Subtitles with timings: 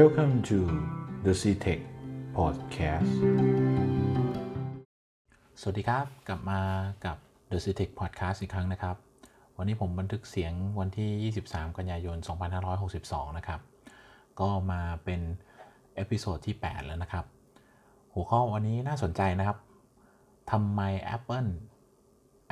[0.00, 0.58] Welcome to
[1.24, 1.80] the CTech
[2.36, 3.12] Podcast
[5.60, 6.60] สวัสดีครับ กลับมา
[7.04, 7.16] กับ
[7.50, 8.96] The CTech Podcast อีกครั้งนะครับ
[9.56, 12.16] วันนี้ผมบันทึกเสียงวันที่ 23 กันยายน
[12.76, 13.60] 2562 นะครับ
[14.40, 15.20] ก็มาเป็น
[15.94, 17.24] episode ที่ 8 แล้วนะครับ
[18.14, 19.58] หัวข้อวันนี้น่าสนใจนะครับ
[20.50, 20.80] ทำไม
[21.16, 21.50] Apple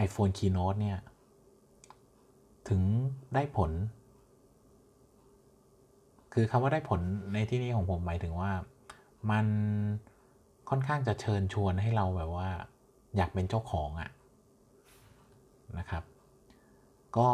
[0.07, 0.99] iPhone Keynote เนี่ย
[2.69, 2.81] ถึง
[3.35, 3.73] ได้ผล
[6.33, 7.01] คือคำว่าได้ผล
[7.35, 8.53] ในที่นี้ของผมหมายถึงว่า
[9.31, 9.47] มัน
[10.71, 12.49] ค่อนข้างจะเชิญชวนให้เราแบบว่า
[13.17, 14.11] อยากเป็นเจ้าของอะ
[15.79, 16.03] นะครับ
[17.19, 17.31] ก็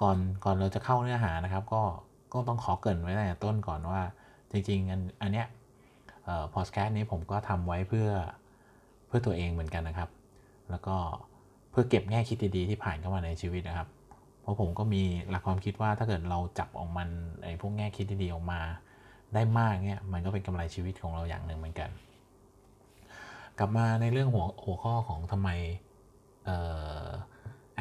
[0.00, 1.82] ก่อนก่อนเราจะเข้าเนื้อหานะครับ ก็
[2.32, 4.02] ก็ต้องขอเกริ่นไว้ตั้งแต่ต้นก่อนว่า
[4.50, 5.46] จริง ๆ อันอันเนี้ย
[6.54, 8.08] พอสแคสต์นี้ผมก็ทำไว้เพื่อ
[9.06, 10.10] เพื่อตัวเองเหมือนกันนะครับ
[10.70, 10.96] แล้วก็
[11.70, 13.88] เพื่อเก็บแง่คิดดีๆที่ผ่านเข้ามาในชีวิตนะครับ
[14.40, 17.08] เพราะผมก็มีหลักความคิดว่าถ้าเกิดเราจับออกมัน
[17.42, 18.60] ไอ้พวกแง่คิดดีๆออกมา
[19.34, 21.90] ได้มากเนี่ยมันก็เป็นกำไรชีวิตของเราอย่างหนึ่งเหมือนกัน
[23.58, 25.48] กลับมาในเรื่องหัวหัวข้อของทำไม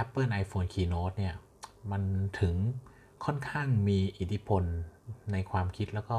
[0.01, 1.35] Apple iPhone Keynote เนี่ย
[1.91, 2.01] มัน
[2.39, 2.55] ถึง
[3.25, 4.63] ค่อนข้างมีอิทธิพล
[5.31, 6.17] ในความคิดแล้วก็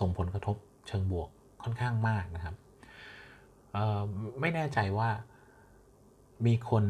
[0.00, 0.56] ส่งผลกระทบ
[0.88, 1.28] เชิงบวก
[1.62, 2.54] ค่อนข้างมากนะครับ
[4.40, 5.08] ไม่แน่ใจว่า
[6.46, 6.84] มีคน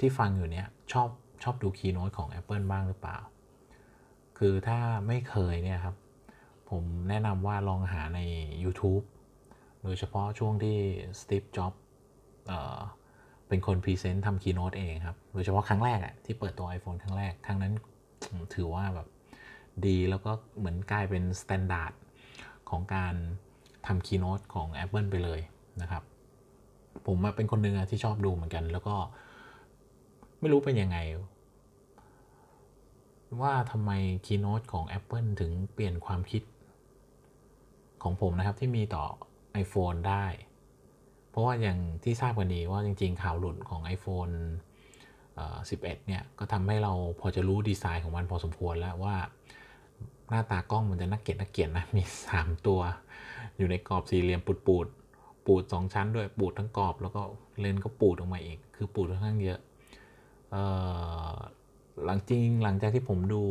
[0.00, 1.08] ที่ฟังอยู่เนี้ยชอบ
[1.42, 3.18] ชอบดู Keynote ของ Apple บ้างหรือเปล่า
[4.38, 5.96] คือถ้าไม่เคยเนี่ยครับ
[6.70, 8.20] ผมแนะนำว่าลองหาใน
[8.64, 9.04] YouTube
[9.82, 10.76] โดยเฉพาะช่วงที่
[11.20, 11.72] Steve Jobs
[13.48, 17.72] เป็นคน present ทำ Keynote เองครับ โดยเฉพาะครั้งแรกอะที่เปิดตัว iPhone ครั้งแรก ครั้งนั้น
[18.54, 19.08] ถือว่าแบบ
[19.86, 21.92] ดีแล้วก็เหมือนกลายเป็น standard
[22.70, 23.14] ของการ
[23.86, 25.40] ทำ keynote ของ Apple ไปเลย
[25.82, 26.02] นะครับ
[27.06, 28.96] ผมเป็นคนหนึ่งที่ชอบดูเหมือนกัน แล้วก็
[30.46, 30.98] ไม่รู้เป็นยังไง
[33.40, 33.90] ว่าทำไม
[34.26, 36.42] keynote ของ Apple ถึงเปลี่ยนความคิด
[38.02, 39.04] ของผมนะครับที่มีต่อ
[39.62, 40.26] iPhone ได้
[41.30, 44.34] เพราะว่าอย่างที่ทราบกันดีว่าจริงๆข่าวหลุดของ iPhone
[45.70, 49.16] 11 เนี่ย ก็ทำให้เราพอจะรู้ดีไซน์ของมันพอสมควรแล้วว่า
[50.28, 52.02] หน้าตากล้องมันจะน่าเกลียดน่าเกลียดนะ มี
[52.34, 52.80] 3 ตัว
[53.56, 54.86] อยู่ในกรอบสี่เหลี่ยมปูดปูด
[55.46, 57.22] ปูดสองชั้นด้วยปูดทั้งกรอบ แล้วก็
[57.60, 59.60] เลนก็ปูดออกมาอีก คือปูดค่อนข้างเยอะ
[62.04, 63.42] หลังจริงหลังจากที่ผมดู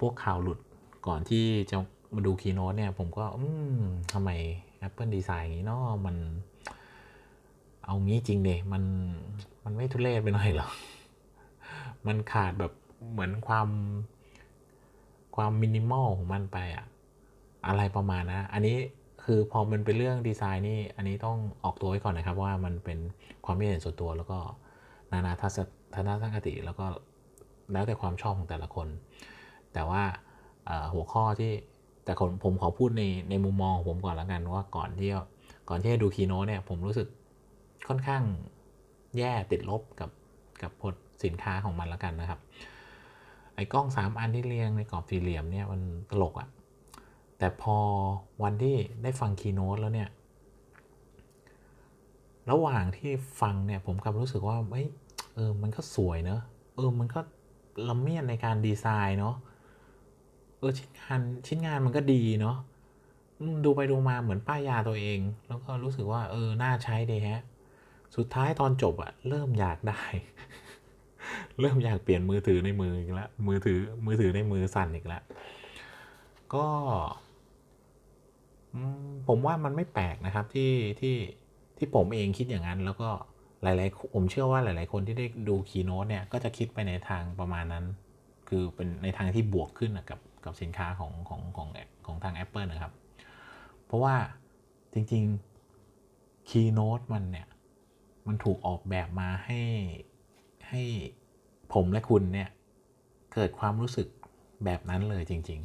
[0.00, 0.58] พวกข่าวหลุด
[1.06, 1.76] ก่อนที่จะ
[2.14, 3.44] มาดูคีโนตเนี่ย ผมก็ อื
[3.78, 3.80] ม
[4.12, 4.30] ทำไม
[4.86, 6.16] Apple ดีไซน์อย่างนี้เนาะมัน
[7.84, 8.82] เอางี้จริงเดยมัน
[9.64, 10.68] มันไม่ทุเรศไปหน่อยหรอ
[12.06, 12.72] มันขาดแบบ
[13.10, 13.68] เหมือนความ
[15.36, 16.84] ความมินิมอลของมันไปอะ
[17.66, 18.76] อะไรประมาณนะ อันนี้
[19.24, 22.98] คือพอมันเป็นเรื่องดีไซน์นี่ อันนี้ต้องออกตัวไว้ก่อนนะครับว่ามันเป็น
[23.44, 24.38] ความคิดเห็นส่วนตัวแล้วก็
[25.12, 25.58] นานาทัศ
[26.06, 26.84] นคติแล้วก็
[27.72, 28.88] แล้วแต่ความชอบของแต่ละคน
[29.72, 30.02] แต่ว่า
[30.94, 31.52] หัวข้อที่
[32.04, 32.12] แต่
[32.44, 35.10] ผมขอพูดในในมุมมองของผมก่อนล้วกันว่าก่อนที่
[35.68, 37.08] ก่อนที่จะดูคีโนเนี่ยผมรู้สึก
[37.88, 38.22] ค่อนข้าง
[39.18, 40.10] แย่ติดลบกับ
[40.62, 42.40] กับผลสินค้าของมันล้วกันนะครับ
[43.54, 45.80] ไอ้กล้อง 3 อันที่เรียงในกรอบสี่เหลี่ยมเนี่ยมัน
[46.10, 46.48] ตลกอะ่ะ
[47.38, 47.76] แต่พอ
[48.42, 50.08] วันที่ได้ฟังคีโนตแล้วเนี่ย
[52.50, 54.86] ระหว่างที่ฟังเนี่ยผมกลับรู้สึกว่าเฮ้ย
[55.34, 56.40] เออมันก็สวยเนอะ
[56.76, 57.20] เออมันก็
[57.88, 59.34] ละเมียดในการดีไซน์เนาะ
[60.58, 62.56] เออชิ้นงานชิ้นงานมันก็ดีเนาะ
[63.64, 65.18] ดูไปดูมาเหมือนป้ายยาตัวเอง
[65.48, 67.42] แล้วก็รู้สึกว่า เออ น่าใช้ดีฮะ
[68.16, 70.02] สุดท้ายตอนจบอะเริ่มอยากได้
[71.60, 75.22] เริ่มอยากเปลี่ยนมือถือในมืออีกแล้วมือถือมือถือในมือสั่นอีกแล้ว
[76.54, 76.66] ก็
[79.28, 81.16] ผมว่ามันไม่แปลกนะครับที่ที่
[81.76, 83.08] ที่ผมเองคิดอย่างนั้น แล้วก็
[83.62, 87.84] หลายๆ ผมเชื่อว่าหลาย ๆ คนที่ได้ดูคีโนตเนี่ยก็จะคิดไปในทางประมาณนั้น
[88.48, 91.68] คือเป็นในทางที่บวกขึ้นกับกับสินค้าของของของ
[92.06, 92.92] ของทาง Apple นะครับ
[93.86, 94.14] เพราะว่า
[94.92, 97.46] จริงๆ Keynote มันเนี่ย
[98.26, 99.60] มันถูกออกแบบมาให้
[100.68, 100.82] ให้
[101.72, 102.48] ผมและคุณเนี่ย
[103.34, 104.08] เกิดความรู้สึก
[104.64, 105.60] แบบนั้นเลยจริง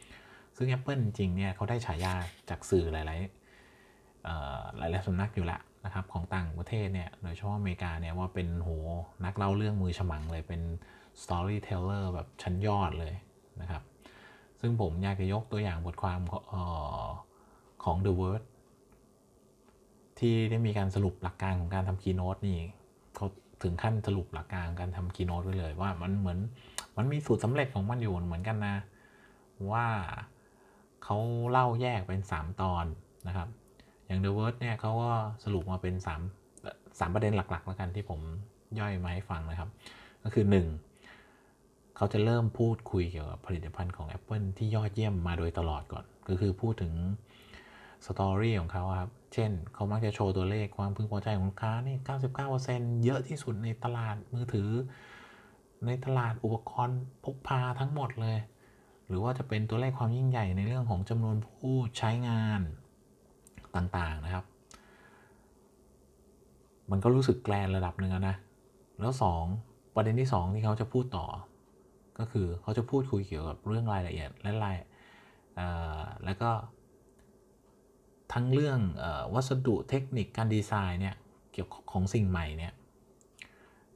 [0.00, 2.14] ๆ ซึ่ง Apple จริงเนี่ยเขาได้ฉายา
[2.48, 3.39] จากสื่อหลาย ๆ
[4.76, 8.70] หลายๆสำนักอยู่ละนะครับของต่างประเทศเนี่ยโดยเฉพาะอเมริกาเนี่ยว่าเป็นโห
[9.24, 10.62] นักเล่าเรื่องมือฉมังเลยเป็น
[11.22, 13.14] storyteller แบบชั้นยอดเลย
[13.60, 13.82] นะครับ
[14.60, 16.20] ซึ่งผมอยากจะยกตัวอย่างบทความ
[17.84, 18.42] ของ The Word
[20.18, 22.58] ที่ได้มีการสรุปหลักการของการทำคีโนตนี่
[23.14, 23.26] เขา
[23.62, 26.38] ถึงขั้นสรุปหลักการการทำคีโนตไว้เลยว่ามันเหมือน
[26.96, 28.76] มันมีสูตรสำเร็จของมันอยู่เหมือนกันนะ
[29.72, 29.86] ว่า
[31.04, 31.16] เขา
[31.50, 32.84] เล่าแยกเป็น 3 ตอน
[33.28, 33.48] นะครับ
[34.10, 35.12] อย่าง The Word เนี่ยเขาก็
[35.44, 35.94] สรุปมาเป็น
[36.46, 38.20] 3 3 ประเด็นหลักๆ แล้วกันที่ผม
[38.78, 39.68] ย่อยมาให้ฟังนะครับ
[40.24, 40.44] ก็คือ
[41.20, 46.92] 1 เขาจะเริ่มพูดคุยเกี่ยวกับผลิตภัณฑ์ของ Apple ที่ยอดเยี่ยมมาโดยตลอดก่อน ก็คือพูดถึง
[48.06, 51.96] สตอรี่ของเขาครับ เช่น เขามักจะโชว์ตัวเลขความพึงพอใจของลูกค้านี่
[52.50, 54.70] 99%เยอะที่สุดในตลาดมือถือ
[55.86, 58.38] ในตลาดอุปกรณ์พกพาทั้งหมดเลย
[59.06, 62.60] หรือว่าจะเป็นตัวเลขความยิ่งใหญ่ในเรื่องของจำนวนผู้ใช้งาน
[63.76, 64.44] ต่างๆนะครับ
[66.90, 68.36] มันก็รู้สึกแกลนระดับหนึ่งนะ
[69.00, 69.44] แล้วสอง
[69.94, 71.26] ประเด็นที่สองที่เขาจะพูดต่อ
[72.18, 74.76] ก็คือเขาจะพูดคุยเกี่ยวกับเรื่องรายละเอียดและราย
[76.24, 76.50] แล้วก็
[78.32, 81.14] ทั้งเรื่องอวัสดุเทคนิคการดีไซน์เนี่ย
[81.52, 82.72] เกี่ยวกับของสิ่งใหม่เนี่ย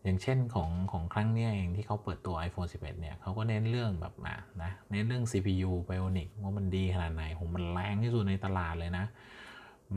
[0.03, 9.05] อย่างเช่นของของครั้งนี้เองที่เขาเปิดตัว iPhone 11 เนี่ยเขาก็เน้นเรื่องแบบนะนะเน้นเรื่อง CPU Bionic ว่ามันดีขนาดไหนโหมันแรงที่สุดในตลาดเลยนะ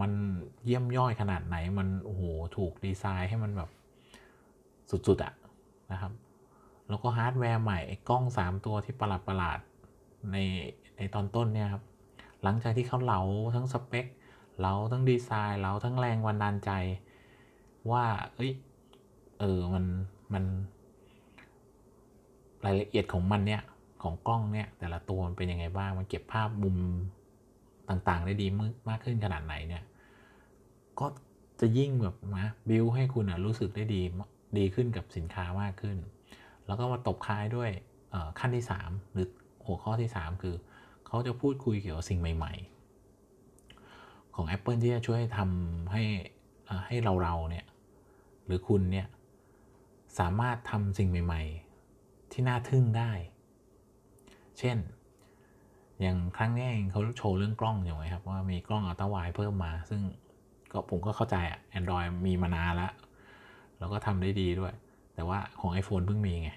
[0.01, 0.11] มัน
[0.65, 2.23] เยี่ยมยอดขนาดไหนมันโอ้โห
[2.57, 3.69] ถูกดีไซน์ให้มันแบบ
[5.07, 5.33] สุดๆอะ
[5.91, 6.11] นะครับ
[6.89, 10.37] แล้วก็ฮาร์ดแวร์ใหม่ไอ้กล้อง 3 ตัวที่ประหลาดประหลาดๆใน
[10.97, 11.83] ในตอนต้นเนี่ยครับ
[12.43, 13.21] หลังจากที่เขาเหลา
[13.55, 14.05] ทั้งสเปค
[14.59, 16.71] เหลาทั้งดีไซน์เหลาทั้งแรงบันดาลใจ
[17.91, 18.05] ว่า
[18.35, 18.51] เอ้ย
[19.39, 19.85] เออมัน
[20.33, 20.43] มัน
[22.65, 23.61] รายละเอียดของมันเนี่ย
[24.03, 26.77] ของกล้องเนี่ยแต่ละตัวมันเป็นยังไงบ้างมันเก็บภาพมุม
[27.89, 28.47] ต่างๆ ได้ดี
[28.89, 29.83] มากขึ้นขนาดไหนเนี่ย
[30.99, 31.07] ก็
[31.59, 34.01] จะยิ่งแบบนะบิวให้คุณอะรู้สึกได้ดี
[34.57, 35.97] ดีขึ้นกับสินค้ามากขึ้น
[36.65, 37.69] แล้วก็มาตบท้ายด้วย
[38.39, 39.27] ขั้นที่ 3 หรือ
[39.65, 40.55] หัวข้อที่ 3 คือ
[41.07, 42.53] เขาจะพูดคุยเกี่ยวกับสิ่งใหม่
[43.49, 46.03] ๆ ของ Apple ที่จะช่วยทำให้
[46.87, 47.65] ให้เราเราเนี่ย
[48.45, 49.07] หรือคุณเนี่ย
[50.19, 51.43] สามารถทำสิ่งใหม่
[51.87, 53.11] ๆ ที่น่าทึ่งได้
[54.59, 54.77] เช่น
[56.01, 60.01] อย่างครั้งนี้เองเขาโชว์เรื่องกล้องอยู่ไหมครับ ว่ามีกล้องอัลตร้าไวเพิ่มมา ซึ่ง
[60.71, 62.91] ก็ผมก็เข้าใจอะ Android มีมานานแล้ว
[63.79, 64.73] แล้วก็ทำได้ดีด้วย
[65.15, 66.49] แต่ว่าของ iPhone เพิ่งมีไง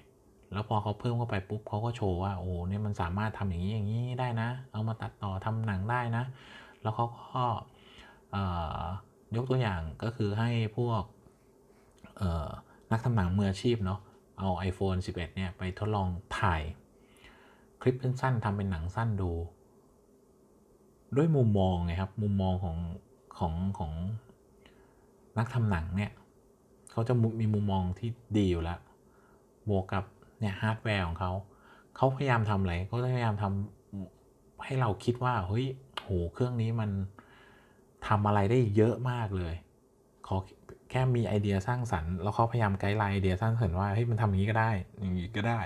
[0.51, 6.23] แล้วพอเขาเพิ่มเข้าไปปุ๊บเขาก็โชว์ว่าโอ้เนี่ยมันสามารถทำอย่างนี้อย่างนี้ได้นะ เอามาตัดต่อทำหนังได้นะ
[6.81, 7.43] แล้วเขาก็
[9.35, 11.03] ยกตัวอย่างก็คือให้พวก
[12.91, 13.99] นักทำหนังมืออาชีพเนาะ
[14.39, 16.07] เอา iPhone 11 เนี่ยไปทดลอง
[16.39, 16.61] ถ่าย
[17.81, 19.31] คลิปสั้นๆทำเป็นหนังสั้นดู
[21.15, 22.77] ด้วยมุมมองไงครับมุมมองของ
[23.37, 23.91] ของของ
[25.37, 26.11] นักทำหนังเนี่ย
[26.91, 28.79] เขาจะมีมุมมองที่ดีอยู่แล้ว
[29.69, 30.03] บวกกับ
[30.39, 31.31] เนี่ยฮาร์ดแวร์ของเขา
[31.95, 35.65] เขาพยายามทำอะไรเขาพยายามทำให้เราคิดว่าเฮ้ย
[36.03, 36.89] โหเครื่องนี้มัน
[38.07, 39.53] ทำอะไรได้เยอะมากเลย
[40.27, 40.37] ขอ
[40.89, 45.59] แค่มีไอเดียสร้างสรรค์แล้วเขาพยายามไกด์ไลน์ไอเดียสร้างสรรค์ว่าเฮ้ยมันทำอย่างนี้ก็ได้ อย่างนี้ก็ได้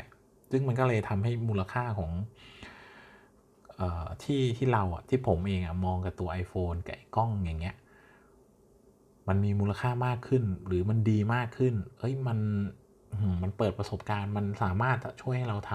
[0.55, 2.11] ซึ่งมันก็เลยทำให้มูลค่าของ
[3.79, 7.75] ออที่ที่เราอะที่ผมเองอะมองกับตัว iPhone กับกล้องอย่างเงี้ย
[9.27, 12.39] มันมีมูลค่ามากขึ้นหรือมันดีมากขึ้นเฮ้ยมัน
[13.43, 15.71] มันเปิดประสบการณ์มันสามารถช่วยให้เราท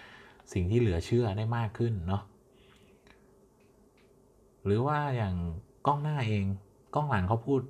[0.00, 2.22] ำสิ่งที่เหลือเชื่อได้มากขึ้นเนาะ
[4.64, 5.34] หรือว่าอย่าง
[5.86, 6.44] กล้องหน้าเอง
[6.94, 7.60] กล้องหลังเขาพูด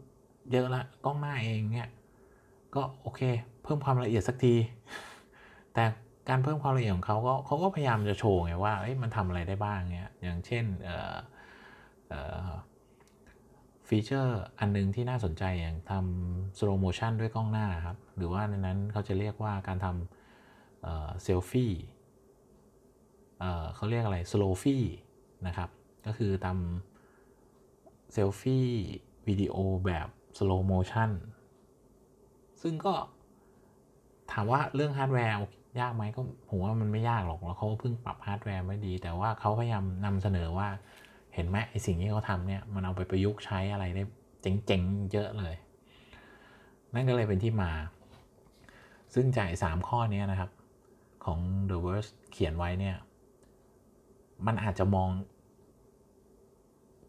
[0.53, 1.89] เยอะละกล้องหน้าเองเนี่ย
[2.75, 3.21] ก็โอเค
[3.63, 4.55] เพิ่มความละเอียดสักที
[5.75, 5.85] แต่
[6.31, 10.65] การเพิ่มความละเอียดของเขาก็เขาก็พยายามจะโชว์ไงว่ามันทำอะไรได้บ้างเนี่ยอย่างเช่น
[13.89, 21.73] ฟีเจอร์อันนึงที่น่าสนใจอย่างทำ slow motion ด้วยกล้องหน้าครับ หรือว่าในนั้นเขาจะเรียกว่าการทำเซลฟี่
[23.75, 24.77] เขาเรียกอะไร slow f ี
[25.47, 25.71] นะครับ
[26.07, 28.69] ก็คือทำเซลฟี่
[29.29, 29.55] วิดีโอ
[29.87, 30.09] แบบ
[30.39, 31.11] slow motion
[32.63, 32.95] ซึ่งก็
[34.33, 35.37] ถามว่าเรื่องฮาร์ดแวร์
[35.79, 40.69] ยากไหมก็ผมว่ามันไม่ยากหรอกแล้วเขาเพิ่งปรับฮาร์ดแวร์ไม่ดี แต่ว่าเขาพยายามนำเสนอว่า
[41.35, 44.03] เห็นไหมไอสิ่งที่เขาทำเนี่ยมันเอาไปประยุกต์ใช้อะไรได้
[44.43, 45.55] เจ๋งๆเยอะเลย
[46.95, 47.71] นั่นก็เลยเป็นที่มา
[49.15, 50.51] ซึ่งจากสามข้อนี้นะครับ
[51.25, 51.39] ของ
[51.71, 52.97] The Verge เขียนไว้เนี่ย
[54.47, 55.09] มันอาจจะมอง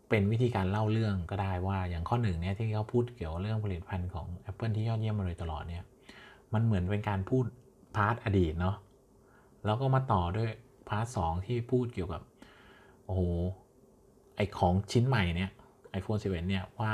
[0.09, 5.83] เป็นวิธีการเล่าเรื่องก็ได้ว่าอย่างข้อหนึ่งเนี่ยที่เขาพูดเกี่ยวกับเรื่องผลิตภัณฑ์ของ Apple ที่ยอดเยี่ยมมาโดยตลอดเนี่ย
[6.53, 7.45] มันเหมือนเป็นการพูด
[7.95, 8.75] part อดีตเนาะ
[9.65, 10.49] แล้วก็มาต่อด้วย
[10.89, 12.21] part ที่พูดเกี่ยวกับ
[13.05, 13.21] โอ้โห
[14.35, 15.51] ไอของชิ้นใหม่เนี่ย
[15.99, 16.91] iPhone 11เนี่ย ว่า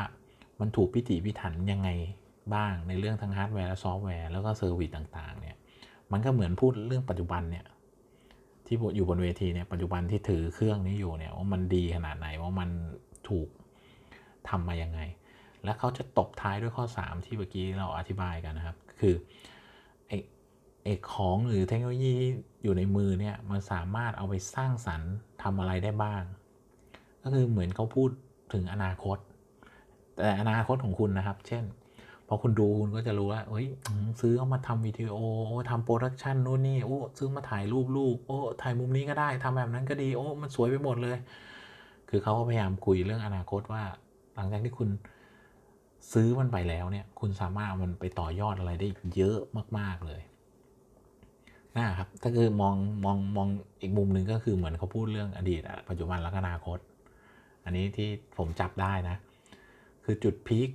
[0.60, 1.89] มันถูกพิถีพิถันยังไง
[2.54, 5.56] บ้างในเรื่องทั้งฮาร์ดแวร์และซอฟต์แวร์แล้วก็ service ต่างๆ เนี่ย
[6.12, 7.66] มันก็เหมือนพูดเรื่องปัจจุบันเนี่ย
[8.66, 12.70] ที่อยู่บนเวทีเนี่ย ปัจจุบันที่ถือเครื่องนี้อยู่เนี่ย ว่ามันดีขนาดไหนว่ามัน
[13.30, 13.48] ถูก
[14.50, 15.00] ทำมายังไง
[15.63, 19.16] แล้วเขาจะตบท้ายด้วยข้อ 3 ที่เมื่อกี้เราอธิบายกันนะครับ คือ
[20.88, 22.15] ไอของหรือเทคโนโลยี
[22.63, 25.13] อยู่ในมือเนี่ยมันสามารถเอาไปสร้างสรรค์
[25.44, 26.24] ทำอะไรได้บ้าง
[27.24, 28.10] ก็คือเหมือนเขาพูด
[28.53, 29.17] ถึงอนาคต
[30.15, 31.63] แต่อนาคตของคุณนะครับ เช่น
[32.27, 33.67] พอคุณดูคุณก็จะรู้ว่าเฮ้ย
[34.22, 35.17] ซื้อเอามาทำวิดีโอ
[35.48, 41.17] โอ้ทำ production นู่นนี่โอ้ซื้อมาถ่ายรูปลูกโอ้ถ่ายมุมนี้ก็ได้ทำแบบนั้นก็ดีโอ้มันสวยไปหมดเลย
[42.10, 43.84] คือเขาก็พยายามคุยเรื่องอนาคตว่า
[44.36, 44.89] หลังจากที่คุณ
[46.13, 49.38] ซื้อมันไปแล้วเนี่ย คุณสามารถเอามันไปต่อยอดอะไรได้เยอะ
[49.79, 50.22] มาก ๆเลย
[51.77, 53.48] นะครับถ้าคือมองมองมอง
[53.81, 56.77] อีกมุมหนึ่งก็คือเหมือนเขาพูดเรื่องอดีตปัจจุบันและอนาคต
[57.65, 59.15] อันนี้ที่ผมจับได้นะ
[60.03, 60.70] คือจุด peak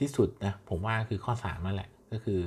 [0.00, 2.40] ที่สุดนะผมว่าคือข้อ3นั่นแหละ ก็คือ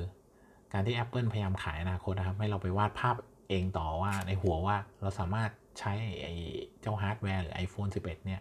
[0.72, 3.16] การที่ Apple พยายามขายอนาคตนะครับ ให้เราไปวาดภาพ
[3.48, 5.92] เองต่อว่าในหัวว่าเราสามารถใช้
[6.22, 6.34] ไอ้
[6.80, 8.40] เจ้าฮาร์ดแวร์หรือ iPhone 11 เนี่ย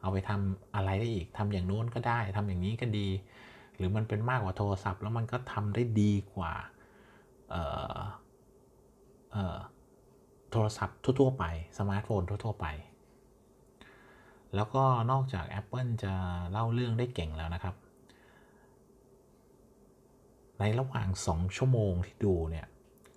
[0.00, 3.08] เอาไปทำอะไรได้อีกทำอย่างโน้นก็ได้ทำอย่างนี้ก็ดี
[3.76, 6.52] หรือมันเป็นมากกว่าโทรศัพท์ แล้วมันก็ทำได้ดีกว่า
[7.50, 7.62] เอ่
[7.94, 7.96] อ
[10.50, 11.44] โทรศัพท์ทั่ว ๆ ไป
[11.78, 12.66] สมาร์ทโฟนทั่ว ๆ ไป
[14.54, 16.14] แล้วก็นอกจาก Apple จะ
[16.50, 17.74] เล่าเรื่องได้เก่งแล้วนะครับ
[20.58, 22.66] ในระหว่าง 2 ชั่วโมงที่ดูเนี่ย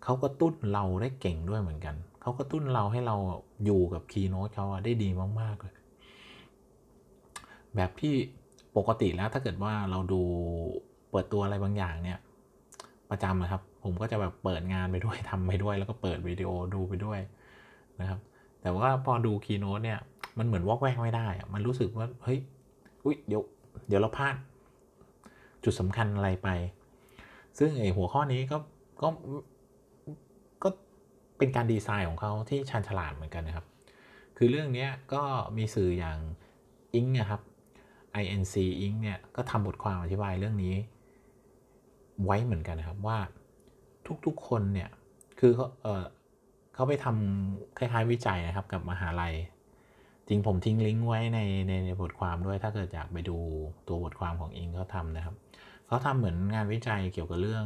[0.04, 3.16] เขากระตุ้นเราได้เก่งด้วยเหมือนกันเขากระตุ้นเราให้เรา
[3.66, 5.10] อยู่กับ keynote เขาได้ดี
[5.42, 5.76] มาก ๆ เลย
[7.76, 8.14] แบบที่
[8.78, 10.22] ปกติแล้วถ้าเกิดว่าเราดู
[11.10, 12.20] เปิดตัวอะไรบางอย่างเนี่ย
[13.10, 17.20] ประจำนะครับ ผมก็จะแบบเปิดงานไปด้วยทำไปด้วย แล้วก็เปิดวิดีโอดูไปด้วย
[18.02, 18.20] นะครับ
[18.62, 20.00] แต่ว่าพอดูคีโน้ตเนี่ย
[20.38, 22.40] มันเหมือนวอกแวกไม่ได้อะมันรู้สึกว่าเฮ้ย
[23.06, 23.42] อุ้ยเดี๋ยว
[23.88, 24.36] เดี๋ยวเราพลาด
[25.64, 26.50] จุดสำคัญอะไรไป
[27.58, 28.58] ซึ่งไอหัวข้อนี้ก็
[29.02, 29.08] ก็
[30.64, 30.70] ก็
[31.38, 33.66] เป็นการดีไซน์ของเขาที่ชันฉลาดเหมือนกันนะครับ
[34.38, 35.22] คือเรื่องนี้ก็
[35.58, 36.18] มีสื่ออย่าง
[36.96, 37.42] อิงนะครับ
[38.22, 40.76] INC อิงเนี่ยก็ทำบทความอธิบายเรื่องนี้
[42.24, 43.18] ไว้เหมือนกันนะครับว่า
[44.26, 44.90] ทุกๆคนเนี่ย
[45.40, 46.06] คือเขาเออ
[46.74, 49.34] เขาไปทำคล้ายๆวิจัยนะครับกับมหาลัย
[50.28, 53.38] จริงผมทิ้งลิงก์ไว้ในในในบทความด้วยถ้าเกิดอยากไปดู
[53.88, 55.36] ตัวบทความของอิงเขาทำนะครับ
[55.88, 57.66] เขาทำเหมือนงานวิจัยเกี่ยวกับเรื่อง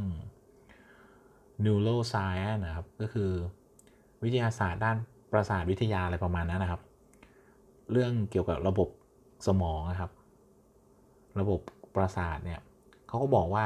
[1.66, 3.30] neuroscience นะครับ ก็คือ
[4.24, 4.98] วิทยาศาสตร์ด้าน
[5.32, 6.82] ประสาทวิทยาอะไรประมาณนั้นนะครับ
[7.92, 8.90] เรื่องเกี่ยวกับระบบ
[9.48, 10.12] สมองนะครับ
[11.40, 11.60] ระบบ
[11.96, 12.60] ประสาทเนี่ย
[13.08, 13.66] เขาก็บอกว่า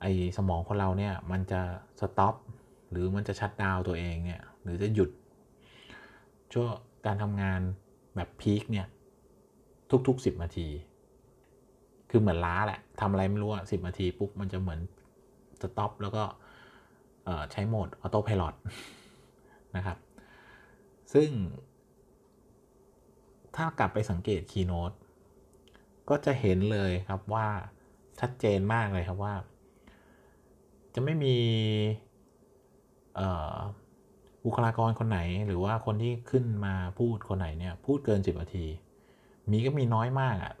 [0.00, 1.60] ไอ้สมองคนเราเนี่ยมันจะ
[2.00, 2.34] สต็อป
[2.90, 5.10] หรือมันจะชัดดาวตัวเองเนี่ยหรือจะหยุด
[6.52, 6.70] ช่วง
[7.06, 7.60] การทำงาน
[8.16, 8.86] แบบพีคเนี่ย
[10.06, 10.68] ทุกๆ 10นาที
[12.10, 14.80] คือเหมือนล้าแหละทำอะไรไม่รู้อะสินาทีปุ๊บมันจะเหมือน
[15.60, 16.24] stop แล้วก็
[17.52, 18.42] ใช้โหมด autopilot
[19.76, 19.98] นะครับ
[21.12, 21.30] ซึ่ง
[23.56, 24.92] ถ้ากลับไปสังเกต keynote
[26.08, 27.46] ก็จะเห็นเลยครับว่า
[28.20, 29.34] ชัดเจนมากเลยครับว่า
[30.98, 31.36] จะไม่มี
[34.44, 38.66] บุคลากรคนไหนหรือว่าคนที่ขึ้นมาพูดคนไหนเนี่ยพูดเกิน 10นาที
[39.50, 40.54] มีก็มีน้อยมากอะ่ะ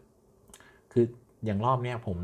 [0.92, 1.04] คือ
[1.44, 2.16] อย่างรอบเนี้ยผม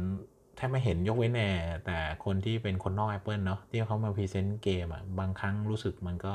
[0.56, 1.49] แทบไม่เห็นยกเว้นแน่
[1.87, 6.33] แต่คนที่เป็นคนนอก Apple เนาะที่เขามา present เกมอะ่ะบางครั้งรู้สึกมันก็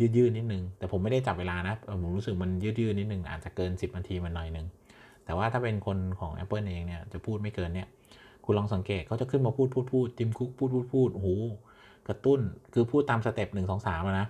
[0.00, 4.66] ยืดยืดนิดนึง แต่ผมไม่ได้จับเวลานะ ผมรู้สึกมันยืดยืดนิดนึง อาจจะเกิน 10นาทีมันหน่อยนึง
[5.24, 7.88] แต่ว่าถ้าเป็นคนของ Apple เองเนี่ยจะพูดไม่เกินเนี่ย
[8.46, 11.28] คุณลองสังเกตเขาจะขึ้นมาพูดพูดพูดทิมคุกพูดพูดพูดโอ้โห
[12.08, 12.40] กระตุ้น
[12.72, 14.28] คือพูดตาม step หนึ่งสองสามนะ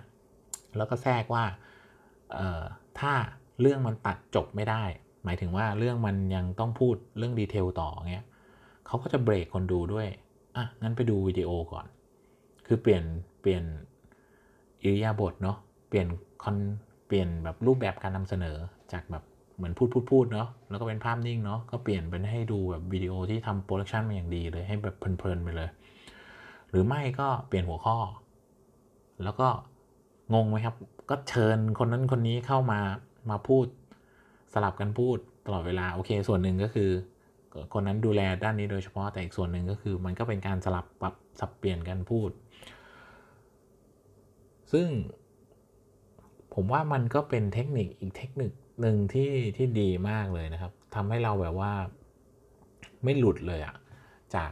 [0.77, 1.43] แล้วก็แทรกว่า
[2.33, 2.63] เอ่อ
[2.99, 3.13] ถ้า
[3.61, 4.83] เรื่องมันตัดจบไม่ได้
[5.23, 8.25] หมายถึงว่าเรื่องมันยังต้องพูดเรื่อง detail ต่อเงี้ย
[8.87, 10.07] เขาก็จะเบรกคนดูด้วย
[10.55, 11.85] อะงั้นไปดูวิดีโอก่อน
[12.67, 13.03] คือเปลี่ยน
[13.41, 13.63] เปลี่ยน
[14.81, 15.57] อิริยาบถเนาะ
[15.89, 16.07] เปลี่ยน
[16.43, 16.57] คอน
[17.07, 18.57] เปลี่ยนแบบรูปแบบการนำเสนอ
[18.91, 19.23] จากแบบ
[19.57, 25.69] เหมือนพูดพูดพูดเนาะแล้วก็เป็นภาพนิ่งเนาะก็เปลี่ยนเป็นให้ดูแบบวิดีโอที่ทำ production มาอย่างดีเลยให้แบบเพลินๆไปเลย
[26.69, 27.97] หรือไม่ก็เปลี่ยนหัวข้อ
[29.23, 29.47] แล้วก็
[30.33, 30.75] งงไหมครับ
[31.09, 32.79] ก็เชิญคนนั้นคนนี้เข้ามา
[33.29, 33.65] มาพูด
[34.53, 36.89] สลับกันพูดตลอดเวลาโอเค ส่วนหนึ่งก็คือ
[37.73, 42.29] คนนั้นดูแลด้านนี้โดยเฉพาะแต่อีกส่วนหนึ่งก็คือ มันก็เป็นการสลับปรับสับเปลี่ยนกันพูด
[44.71, 44.87] ซึ่ง
[46.53, 51.73] ผมว่ามันก็เป็นเทคนิคอีกเทคนิค หนึ่งที่ที่ดีมากเลยนะครับทำให้เราแบบว่า
[53.03, 53.75] ไม่หลุดเลยอะ
[54.35, 54.51] จาก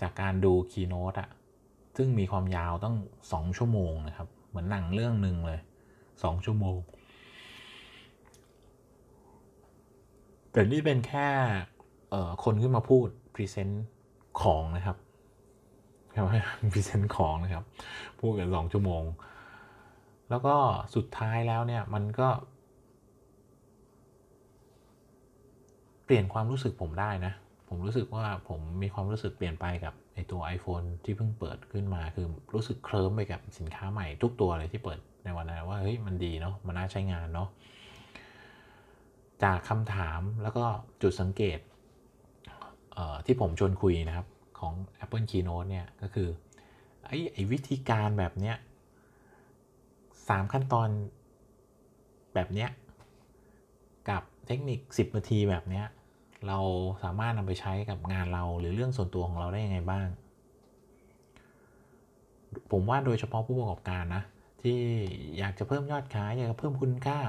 [0.00, 1.28] จากการดู keynote อะ
[1.96, 2.96] ซึ่งมีความยาวตั้ง
[3.32, 5.60] สองชั่วโมงนะครับ เหมือนหนังเรื่องหนึ่งเลย
[6.22, 6.78] สองชั่วโมง
[10.52, 11.28] แต่นี่เป็นแค่
[12.44, 13.84] คนขึ้นมาพูด present
[14.42, 14.96] ของนะครับ
[16.16, 16.26] ครับ
[16.72, 17.64] present ของนะครับ
[18.20, 19.04] พูดกันสองชั่วโมง
[20.30, 20.54] แล้วก็
[20.94, 22.28] สุดท้ายแล้วเนี่ยมันก็
[26.01, 27.32] เป ลี่ยนความรู้สึกผมได้นะ
[27.68, 37.48] ผมรู้สึกว่าผมมีความรู้สึกเปลี่ยนไปกับไอตัว iPhone ที่เพิ่งเปิดขึ้นมา คือรู้สึกเคลิ้มไปกับสินค้าใหม่ทุกตัวเลยที่เปิดในวันนั้นว่าเฮ้ยมันดีเนาะมันน่าใช้งานเนาะ
[39.42, 40.64] จากคำถามแล้วก็
[41.02, 41.58] จุดสังเกต
[42.94, 44.26] เอ่อที่ผมชวนคุยนะครับ
[44.58, 44.72] ของ
[45.04, 46.28] Apple Keynote เนี่ยก็คือ
[47.06, 48.56] ไอ้ไอวิธีการแบบเนี้ย
[50.28, 50.88] สามขั้นตอน
[52.34, 52.70] แบบเนี้ย
[54.10, 55.86] กับเทคนิค 10 นาทีแบบเนี้ย
[56.46, 56.58] เรา
[57.02, 60.06] สามารถนำไปใช้กับงานเราหรือเรื่องส่วนตัวของเราได้ยังไงบ้าง
[62.70, 64.22] ผมว่าโดยเฉพาะผู้ประกอบการนะ
[64.62, 64.78] ที่
[65.38, 67.20] อยากจะเพิ่มยอดขายอยากจะเพิ่มคุณค่า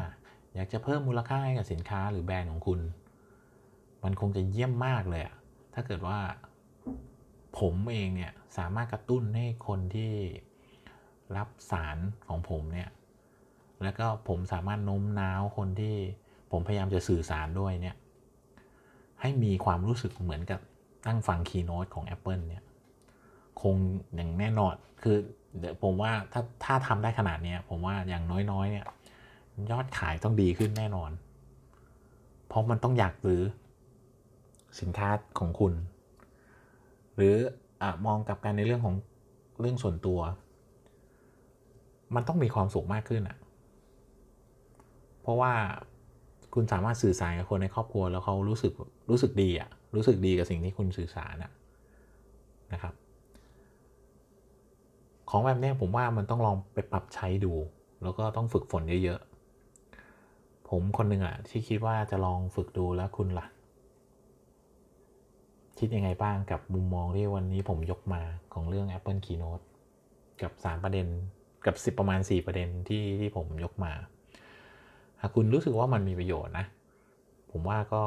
[0.55, 2.79] อยากจะเพิ่มมูลค่าให้กับสินค้าหรือแบรนด์ของคุณ
[4.03, 5.35] มันคงจะเยี่ยมมากเลยอะ
[5.73, 6.19] ถ้าเกิดว่า
[7.59, 10.11] ผมเองเนี่ยสามารถกระตุ้นให้คนที่
[11.35, 12.89] รับสารของผมเนี่ย
[13.83, 15.95] แล้วก็ผมสามารถโน้มน้าวคนที่
[16.51, 17.95] ผมพยายามจะสื่อสารด้วยเนี่ย
[19.23, 20.59] ให้มีความรู้สึกเหมือนกับ
[21.07, 22.63] นั่งฟังคีย์โน้ตของ Apple เนี่ย
[23.61, 23.75] คง
[24.15, 25.17] อย่างแน่นอนคือ
[25.59, 28.85] เดี๋ยวผมว่าถ้าถ้าทำได้ขนาดนี้ผมว่าอย่างน้อยๆเนี่ย
[29.71, 31.11] ยอดขายต้องดีขึ้นแน่นอน
[32.47, 33.41] เพราะมันต้องอยากซื้อ
[34.79, 35.73] สินค้าของคุณ
[37.15, 37.35] หรือ
[37.81, 38.95] อมองกับกันในเรื่องของ
[39.59, 40.19] เรื่องส่วนตัว
[42.15, 43.37] มันต้องมีความสุขมากขึ้นอะ
[45.21, 45.53] เพราะว่า
[46.53, 48.73] คุณสามารถสื่อสารกับคนในครอบครัวแล้วเขารู้สึก
[49.09, 51.51] รู้สึกดีอะรู้สึกดีกับสิ่งที่คุณสื่อสารอะ
[52.73, 52.93] นะครับ
[55.29, 57.53] ของแบบนี้ผมว่ามันต้องลองไปปรับใช้ดู
[58.03, 63.47] แล้วก็ต้องฝึกฝนเยอะๆ ผมคนหนึ่งอะที่คิดว่าจะลองฝึกดูแล้วคุณล่ะ
[65.79, 68.21] คิดยังไงบ้างกับมุมมองที่วันนี้ผมยกมา
[68.53, 69.65] ของเรื่อง Apple Keynote
[70.41, 71.07] กับ 3 ประเด็น
[71.65, 73.93] กับ 10 ประมาณ 4 ประเด็นที่ที่ผมยกมา
[75.23, 76.65] หาคุณรู้สึกว่ามันมีประโยชน์นะ
[77.51, 78.03] ผมว่าก็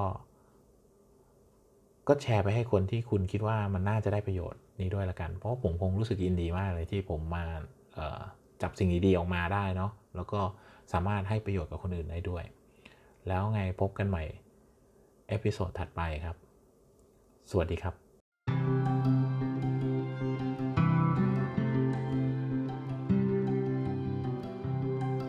[2.08, 7.44] ก็แชร์ไปให้คนที่คุณคิดว่ามันน่าจะได้ประโยชน์นี้ด้วยละกัน เพราะผมคงรู้สึกยินดีมากเลยที่ผมมา
[8.62, 10.40] จับสิ่งดีๆออกมาได้เนาะ แล้วก็
[10.92, 12.44] สามารถให้ประโยชน์กับคนอื่นได้ด้วย
[13.28, 14.24] แล้วไงพบกันใหม่
[15.28, 16.36] เอพิโซดถัดไปครับ
[17.50, 18.05] สวัสดีครับ